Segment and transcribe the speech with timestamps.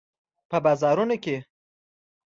[0.49, 1.35] په بازارونو کې